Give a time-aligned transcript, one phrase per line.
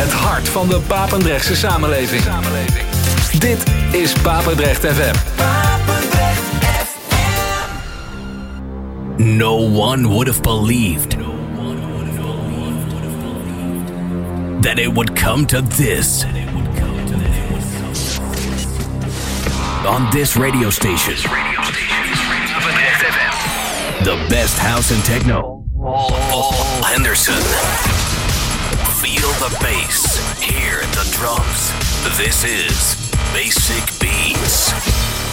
[0.00, 2.22] Het hart van de Papendrechtse samenleving.
[3.38, 5.14] Dit is Papendrecht FM.
[5.36, 6.40] Papendrecht
[7.08, 7.76] FM.
[9.22, 11.16] No one would have believed
[14.60, 16.24] that it would come to this.
[19.86, 21.14] On this radio station.
[24.02, 25.64] The best house and techno.
[25.82, 27.89] All Henderson.
[29.20, 30.16] Feel the bass.
[30.40, 31.72] Hear the drums.
[32.16, 32.96] This is
[33.34, 35.29] Basic Beats.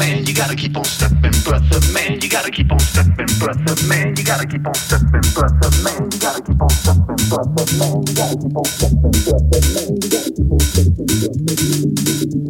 [0.00, 4.16] man, you gotta keep on stepping, Brother, man, you gotta keep on stepping, Brother, man,
[4.16, 8.14] you gotta keep on stepping, Brother, man, you gotta keep on stepping, Brother, man, you
[8.16, 12.49] gotta keep on stepping, Brother, man, you gotta keep on stepping, breath man.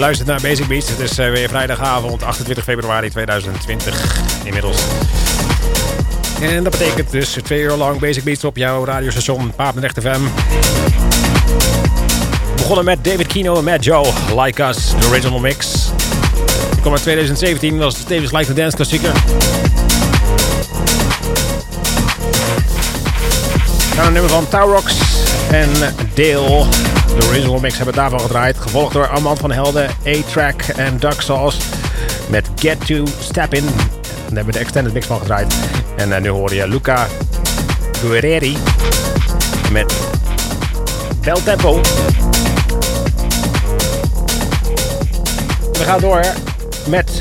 [0.00, 0.88] Luistert naar Basic Beats.
[0.88, 4.82] Het is uh, weer vrijdagavond, 28 februari 2020 inmiddels.
[6.40, 10.20] En dat betekent dus twee uur lang Basic Beats op jouw radiostation Papendrecht FM.
[12.42, 15.90] We begonnen met David Kino en Matt Joe, Like Us, de original mix.
[16.70, 19.12] Die kwam uit 2017, was tevens Like the Dance klassieker.
[24.00, 24.94] gaan een nummer van Taurox
[25.50, 25.70] en
[26.14, 26.66] Dale.
[27.18, 28.58] De original mix hebben daarvan gedraaid.
[28.58, 31.60] Gevolgd door Armand van Helden, A-Track en Duck Sauce.
[32.28, 33.64] Met Get To Step In.
[33.64, 33.74] Daar
[34.26, 35.54] hebben we de extended mix van gedraaid.
[35.96, 37.06] En uh, nu hoor je Luca
[38.00, 38.56] Guerreri
[39.72, 39.94] met
[41.20, 41.80] Bel Tempo.
[45.72, 46.24] We gaan door
[46.88, 47.18] met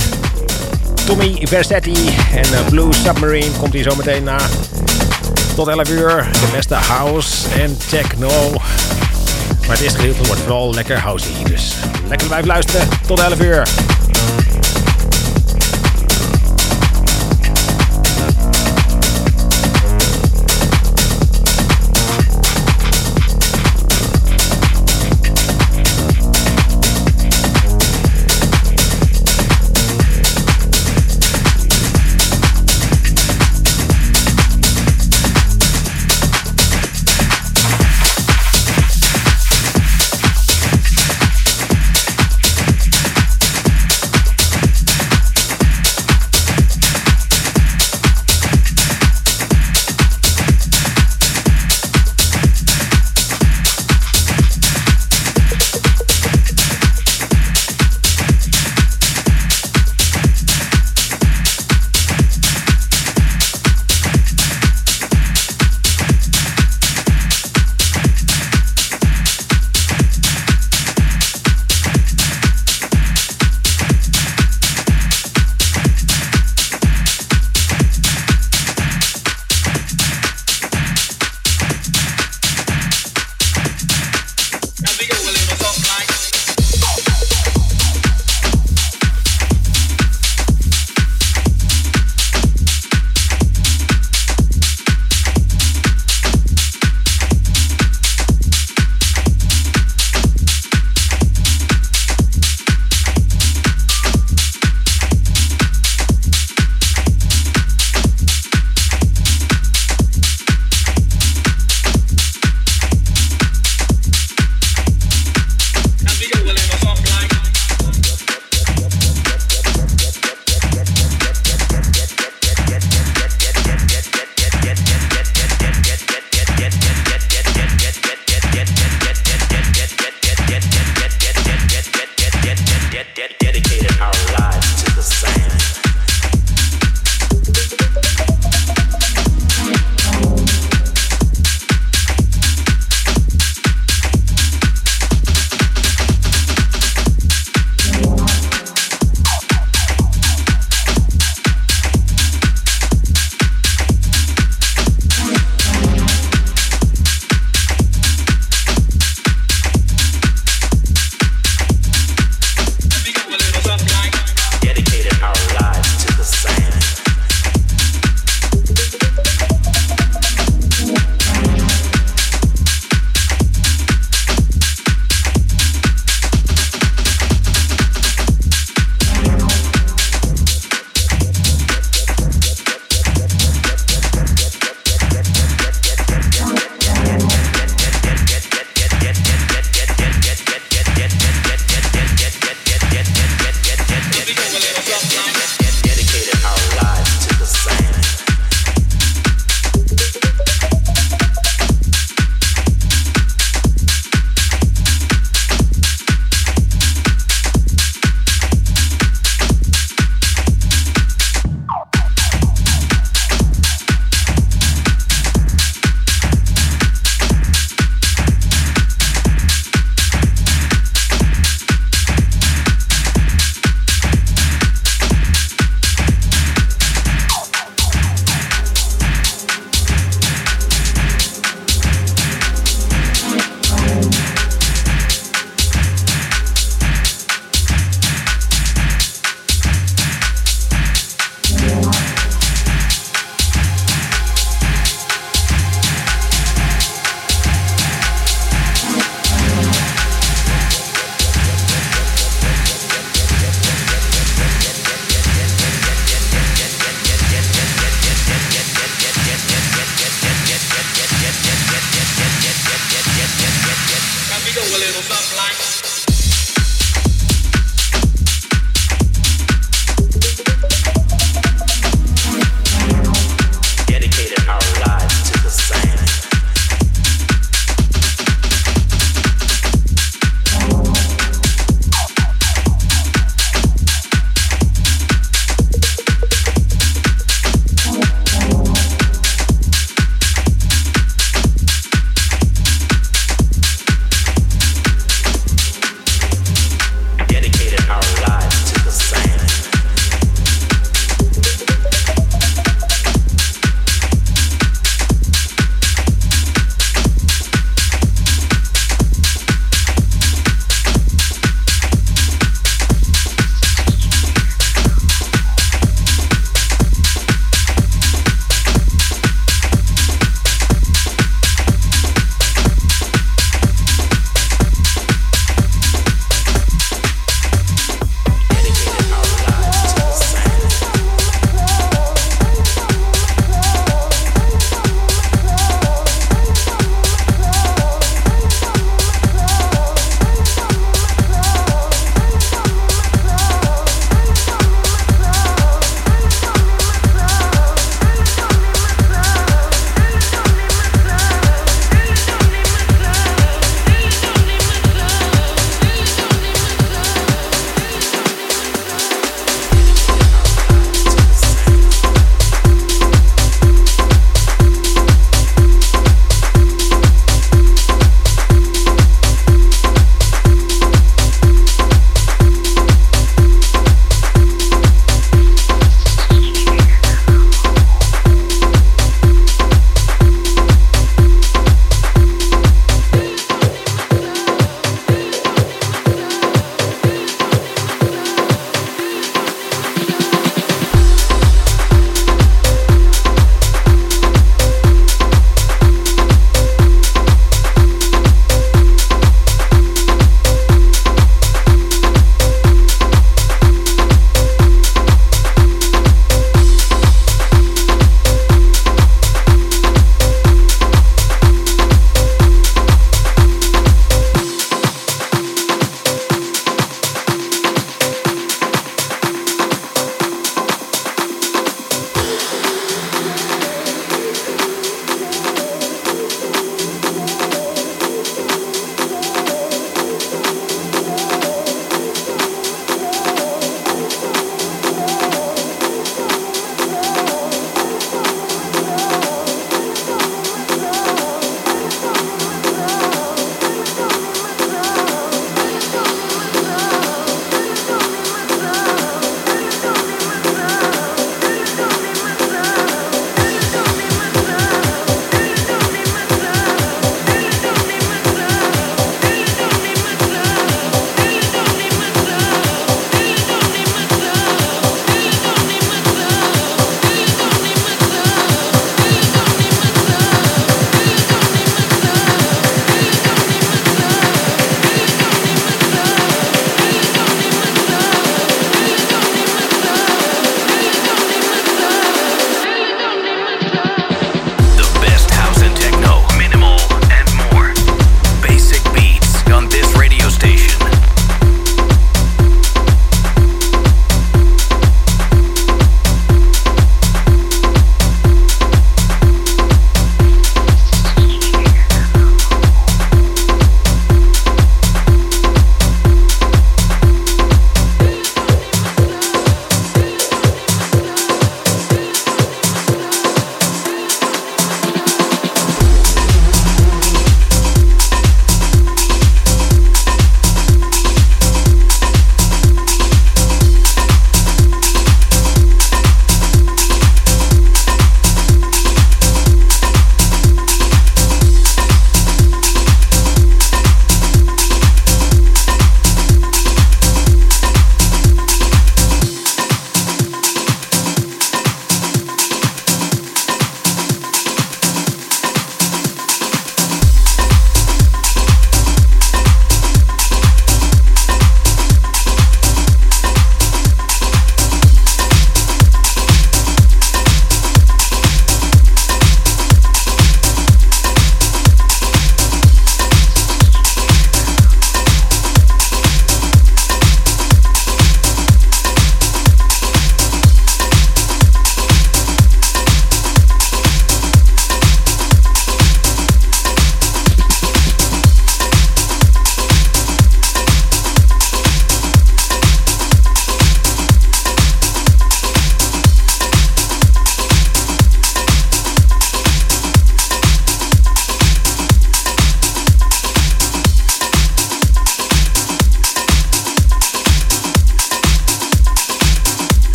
[1.05, 3.51] Tommy Versetti en uh, Blue Submarine.
[3.60, 4.38] Komt hier zo meteen na.
[5.55, 6.27] Tot 11 uur.
[6.31, 8.29] De beste house en techno.
[9.70, 11.44] Maar het eerste gedeelte wordt vooral lekker housey.
[11.44, 11.75] Dus
[12.08, 12.88] lekker blijven luisteren.
[13.08, 13.68] Tot 11 uur.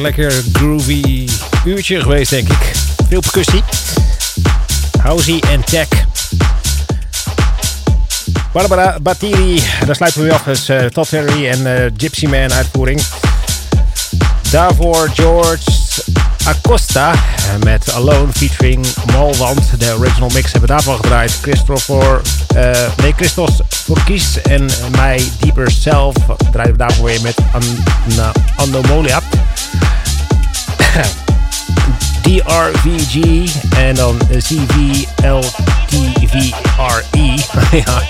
[0.00, 1.28] Lekker, groovy
[1.64, 2.72] uurtje geweest, denk ik.
[3.08, 3.62] Veel percussie.
[5.02, 5.88] Housey en tech.
[8.52, 10.42] Barbara Batiri, daar sluiten we af.
[10.42, 13.00] Dus uh, Todd Terry en uh, Gypsy Man uitvoering.
[14.50, 15.70] Daarvoor George
[16.48, 17.14] Acosta
[17.64, 19.80] met Alone featuring Malwand.
[19.80, 21.38] De original mix hebben daarvan gedraaid.
[21.42, 22.20] Christopher,
[22.56, 26.14] uh, nee, Christos Forkies en mij Deeper Self
[26.52, 27.62] draaien we daarvoor weer met An.
[32.22, 33.48] DRVG
[33.86, 34.98] en dan CVLTVRE.
[37.86, 38.02] ja.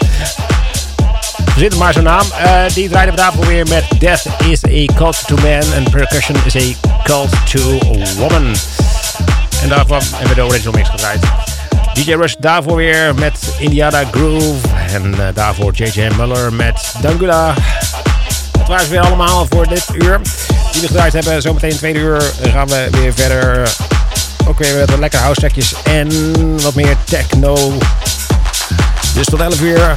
[1.59, 2.27] Er maar zo'n naam.
[2.45, 6.37] Uh, die draaiden we daarvoor weer met Death is a Cult to Man en Percussion
[6.45, 7.79] is a Cult to
[8.17, 8.55] Woman.
[9.63, 11.21] En daarvan hebben we de original mix gedraaid.
[11.95, 14.69] DJ Rush daarvoor weer met Indiana Groove.
[14.93, 17.55] En uh, daarvoor JJ Muller met Dangula.
[18.53, 20.21] Dat waren ze weer allemaal voor dit uur.
[20.73, 21.43] Die we gedraaid hebben.
[21.43, 23.71] Zometeen tweede uur gaan we weer verder.
[24.47, 25.51] Ook weer met lekkere house
[25.85, 27.73] en wat meer techno.
[29.15, 29.97] Dus tot 11 uur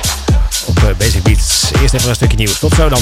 [0.65, 1.71] op Basic Beats.
[1.81, 2.59] Eerst even een stukje nieuws.
[2.59, 3.01] Tot zo dan.